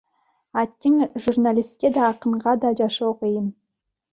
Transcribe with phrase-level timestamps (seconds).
[0.61, 0.95] Аттиң,
[1.27, 3.53] журналистке да, акынга да жашоо кыйын,